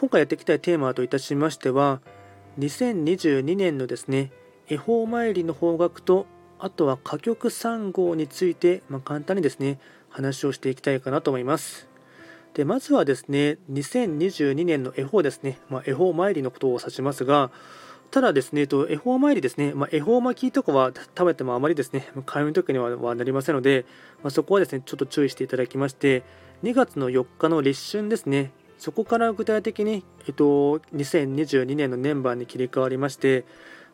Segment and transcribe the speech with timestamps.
[0.00, 2.00] 今回やっていきたいテーマといたしましては
[2.60, 4.30] 2022年のですね
[4.68, 6.26] 恵方参りの方角と
[6.60, 11.88] あとは歌曲3号について、まあ、簡単にですね話をしていきたいかなと思います。
[12.54, 17.50] でまずはですね2022年の恵方ですね、まあ、恵方参りのことを指しますが
[18.12, 23.84] ただですね、恵方参りですね、まあ、恵方巻きとかは食べてもあまりですね、開運時にはなりませんので、
[24.22, 26.22] まあ、そこはですね、ちょっと注意していただきまして、
[26.62, 33.44] 2月の4日の立春ですね、そこから具体的に、えっと、2022年の年番に切り替わりまして、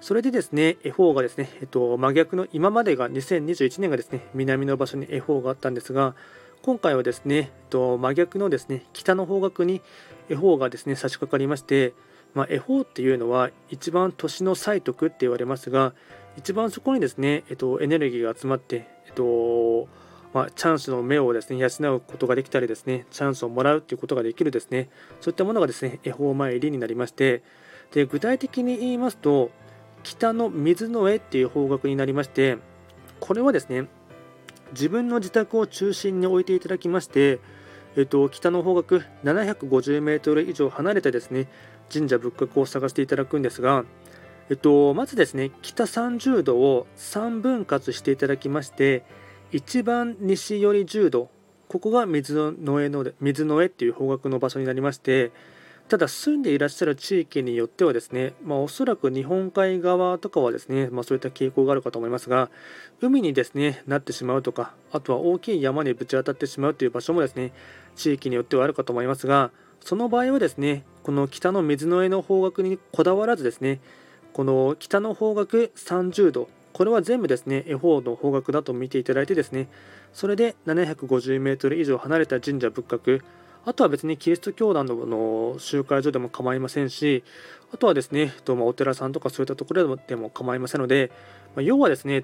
[0.00, 6.16] それでですね、F4 がですね、えっと、真逆の、今までが2021年がですね、南の場所に F4 があったんですが、
[6.62, 9.80] 今回はですね、えっと、真逆のですね、北の方角に
[10.28, 11.94] F4 がですね、差し掛かりまして、
[12.34, 15.92] まあ、F4 っていうのは一番年の歳徳って言われますが、
[16.36, 19.88] 一番そこにですね、えっと、エネルギーが集まって、えっと、
[20.32, 24.88] まあ、チャンスの目をですね養うことができたりですねチャンスをもらうということができるですね
[25.20, 27.42] そういったものがですね恵方参りになりまして
[27.92, 29.50] で具体的に言いますと
[30.02, 32.58] 北の水の絵っていう方角になりまして
[33.20, 33.86] これはですね
[34.72, 37.40] 自分の自宅を中心に置いていただきまして、
[37.96, 41.46] えっと、北の方角750メートル以上離れてですね
[41.92, 43.84] 神社仏閣を探していただくんですが、
[44.48, 49.04] えっと、まずですね北30度を3分割していただきまして
[49.52, 51.28] 一番西寄り10度
[51.68, 55.30] ここが水の絵の水の絵っていう方角の場所になりまして
[55.88, 62.50] ただ住んでいらっしゃる地域によってはですね、まあ、おそらく日本海側とかはですね、まあ、そういった傾向があるかと思いますが
[63.02, 67.52] 海にですねなってしまうとかあとは大きい山にぶち当たってしまうという場所もですね
[67.94, 73.80] 地域によってはあるかと思いますがその場合はですねこの北の水の絵の方角にこだわらずですね
[74.32, 79.68] この北の方角30度これは全部ですね、恵方の方角だと見ていただいてですね、
[80.12, 83.22] それで750メートル以上離れた神社仏閣、
[83.64, 87.22] あとは別にキリスト教団の集会所でも構いませんし、
[87.72, 91.10] あとはですね、お寺さんとかそういったところでも構いませんので、
[91.56, 92.22] 要はですね、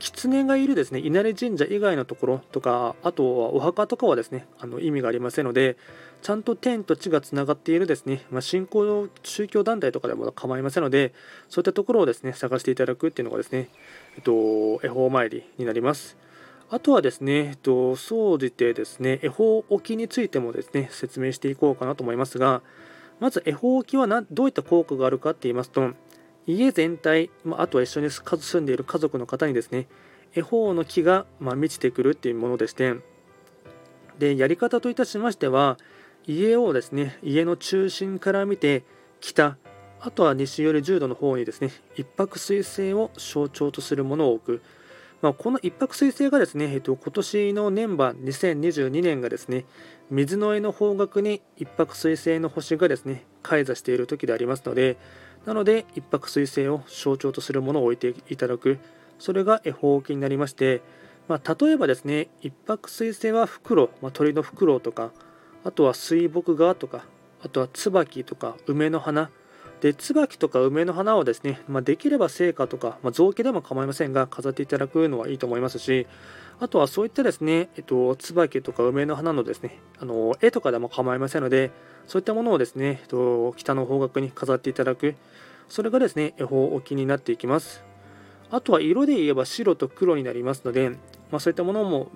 [0.00, 5.76] 狐がいるですね稲荷神社以外のところとかあとはお墓とかはですねあの意味がありませんので
[6.22, 11.12] ちゃんと天と地がつながっているですね、まあ、信仰の宗教団体とかでも構いませんので
[11.48, 13.68] そういったところをですね探していただくっていうのがですね、
[14.16, 16.16] えっと、恵方参りになります。
[16.72, 22.62] あとはですね、えっと、総じてですね、恵方置きについてもですね、説明していこうかなと思いますが、
[23.18, 25.90] まず恵方置きはどういった効果があるかって言いますと、
[26.46, 29.88] 家全体、まあ、とは一緒に住んでいる家族の方にですね、
[30.34, 32.94] 恵方の木が、ま満ちてくるっていうものでして、
[34.18, 35.78] で、やり方といたしましては、
[36.26, 38.84] 家をですね、家の中心から見て、
[39.20, 39.56] 北、
[40.00, 44.62] あとは西より10度の方にですね、一泊水星を象徴とするものを置く。
[45.20, 49.66] まあ、この一泊水星がですね、えっと、今年の年番2022年がですね、
[50.10, 54.96] 水の絵の方角に一泊水星の星がですね、開座している時でありますので、
[55.46, 58.78] なので一泊水星を象徴とするものを置いていただく。
[59.20, 60.80] それが恵方巻きになりまして、
[61.28, 65.12] まあ、例えばですね一泊水星は袋、まあ、鳥の袋とか
[65.62, 67.04] あとは水墨画とか
[67.44, 69.30] あとは椿とか梅の花
[69.80, 76.06] で椿とか梅の花をですね、まあ、できれば聖火とか、まあ、造形でも構いませんが飾っていただくのはいいと思いますし
[76.58, 81.70] あとはそういったですね、えっと、椿とか梅の花のですねあの絵とかでも構いませんので
[82.06, 85.14] そういったものをですね、えっと、北の方角に飾っていただく
[85.70, 87.84] それがですね、恵方置きになっていきます。
[88.50, 90.90] あとは色で言えば白と黒になりますので、
[91.30, 92.08] まあ、そういったものも、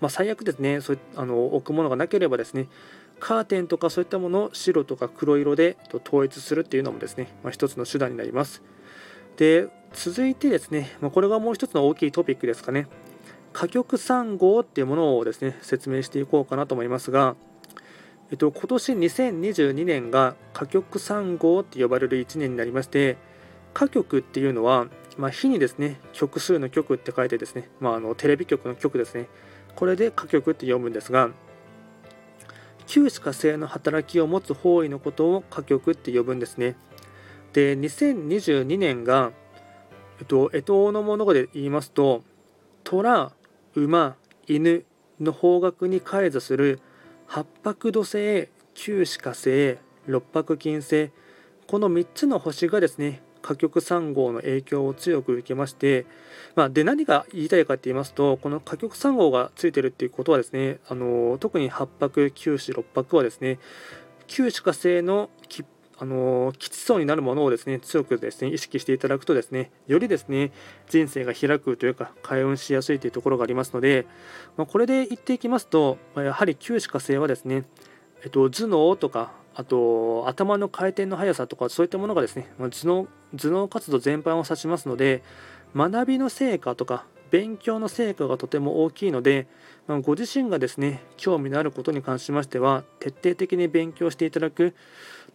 [0.00, 2.68] ま、最悪ですね、そうあの置くものがなければですね、
[3.18, 5.76] カーテンとかそういったものを白とか黒色で
[6.06, 8.62] 統一するっていうのもですね、まあ、一つの手段になります。
[9.36, 12.86] で、続いてですね、まあ、これがもう一つの大きいトピックですかね。
[13.54, 17.36] 歌曲3号っていうものをですね、説明していこうかなと思いますが、
[18.30, 23.16] えっと、今年2022年が歌曲3号って呼ばれる1年になりまして、
[23.74, 29.28] 歌曲っていうのは、まあ、日にですね、曲数の曲って書いてですね、まあ、あのテレビ局の曲ですね、
[29.74, 31.30] これで歌曲って読むんですが、
[32.86, 36.76] 旧歯科性の働きを持つ方位のことを歌曲って呼ぶんですね。
[37.52, 39.32] で、2022年が、
[40.20, 42.22] えっと、干支のもので言いますと、
[42.84, 43.32] 虎、
[43.74, 44.16] 馬、
[44.46, 44.84] 犬
[45.20, 46.80] の方角に開座する
[47.26, 51.10] 八白土星九死火星六白金星
[51.66, 56.04] この3つの星がですね火極3号の影響を強く受けまして、
[56.56, 63.60] まあ、で何が言いたいかって言いますとこの火極3号がついてるっていうことはですねあの特に八白九死六白はですね
[64.26, 65.30] 九死火星の
[65.98, 70.52] あの基地層になるものをですね強くですね意識していただくとですねよりですね
[70.90, 74.06] 人生が開くというか開運しやすいというところがありますので、
[74.58, 77.64] まあ、これで言っていきますとやはり九死火星はですね、
[78.26, 83.06] えっと、頭脳とかあと頭の回転の速さとかそういったものがですね頭脳
[83.36, 85.22] 頭脳活動全般を指しますので
[85.76, 89.46] 学びの成果とか勉強の成果がとても大きいので、
[89.86, 94.74] ま、ご自身がですね興味のあることに関しましては徹底的に勉強していただく。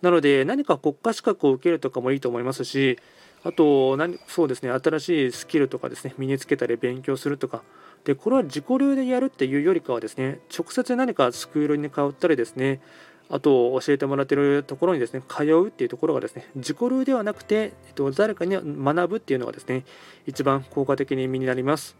[0.01, 2.99] なので何か国家資格を受けるとかもいいと思いますし
[3.43, 7.61] あと何そうですね新しいスキルとかですね身につけたり勉強するとか
[8.03, 12.81] でこれは自己流でやるっていうよりかはですね直接何かスクールに通ったりですね
[13.29, 19.85] あと教えてもらってるところにですね通うっていうところがですね自己流ではなくて、えっと、誰かに学ぶっていうのがですね
[20.27, 21.95] 一番効果的に身になります。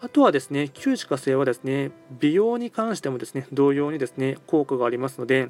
[0.00, 5.48] あとはですね旧歯科生はですね美容に関してもですね同様にですね効果がありますので、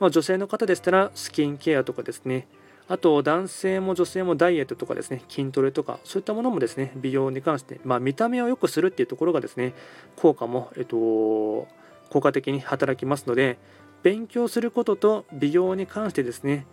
[0.00, 2.48] まあ、女性の方でしたらスキンケアとかですね
[2.86, 9.72] あと男性も女性もダイエットとかですね筋トレとかそういったものもですね美容に関して、まあ、見た目を良くするっていうところがですね
[10.16, 13.58] 効果も、えっと、効果的に働きますので
[14.02, 16.66] 勉強することと美容に関してですね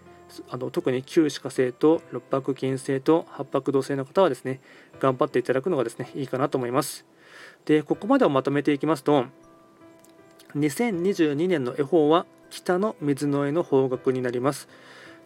[0.50, 4.60] あの特に旧歯科生と六白金星と八白土星の方はですね
[5.00, 7.06] 頑張っていただくのがですねいいかなと思います。
[7.66, 9.26] でここまでをまとめていきますと
[10.56, 14.68] 2022年の恵方は北の水の絵の方角になります。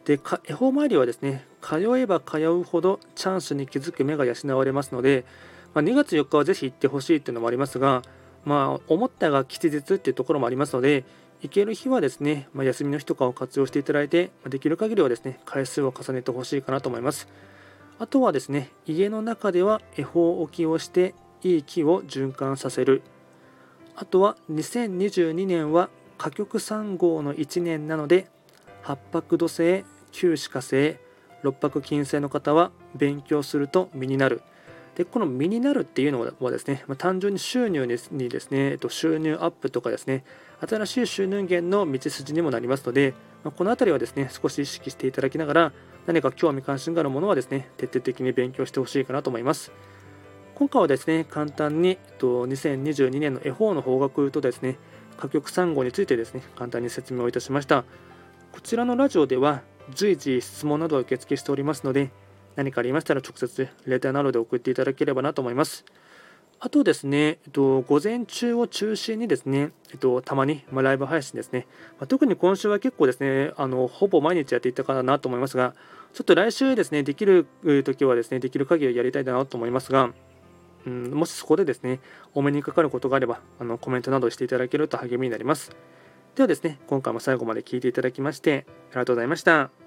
[0.06, 5.26] で恵方参りはですね通えば通うほどチャンスに気づく目が養われますので、
[5.74, 8.04] まあ、2月4日はぜひ行ってほしいっていうのもありますが
[8.46, 11.04] まあ思ったが吉日っていうところもありますので
[11.42, 17.28] 行ける日はですね、まあ、休みの日とかを活用していただいて、できる限りはですね、回数を重ねてほしいかなと思います。
[18.00, 21.14] あとはですね、家の中では恵方置きをして、
[21.44, 23.04] いい気を循環させる。
[23.96, 28.28] あとは2022年は歌曲3号の1年なので、
[28.82, 30.96] 八白土星、九死火星、
[31.44, 34.42] 六白金星の方は勉強すると身になる。
[34.96, 40.24] でこの身になるっていうのはですね、まあ、単純に収入にですね、えっと、収入アップとかですね、
[40.66, 43.14] 新しい収入源の道筋にもなりますので、
[43.44, 45.74] まあ、この辺りはですね、少し意識していただきながら、
[46.06, 49.74] 何か興味関心があるものはですね、徹底的に勉強してほしいかなと思います。
[50.56, 54.78] 今回はですね、簡単に、えっと、2022年の絵本の方角とですね、
[55.18, 57.84] 歌曲3号についてですね、簡単に説明をいたしました。
[58.54, 59.62] こちらのラジオでは、
[59.94, 62.12] 随時質問などを受付しておりますので、
[62.56, 65.86] 何かありましたら直接レターなどで送っていただければなと思います。
[66.60, 71.68] あとですね、えっと、午前中を中心にですね、えっと、たまに、まあ、ライブ配信ですね、
[72.00, 75.76] まあ、特に今週は結構ですね、あのほぼ毎日やっていたかなと思いますが、
[76.14, 77.46] ちょっと来週ですね、できる
[77.84, 80.12] 時はですね、できる限りやりたいなと思いますが、
[80.86, 82.00] うん、もしそこでですね、
[82.34, 85.76] お目にかかることがあれば、あのコメントなどしていただけると励みになります。
[86.36, 89.85] ではですね、今回も最後まで聴いていただきまして、ありがとうございました。